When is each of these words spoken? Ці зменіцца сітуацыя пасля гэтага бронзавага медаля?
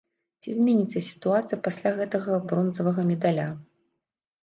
Ці 0.43 0.49
зменіцца 0.59 1.03
сітуацыя 1.09 1.61
пасля 1.69 1.89
гэтага 2.01 2.43
бронзавага 2.49 3.01
медаля? 3.15 3.51